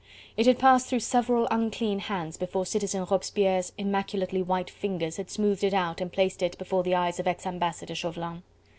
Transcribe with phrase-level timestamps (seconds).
[0.35, 5.63] It had passed through several unclean hands before Citizen Robespierre's immaculately white fingers had smoothed
[5.63, 8.41] it out and placed it before the eyes of ex Ambassador Chauvelin.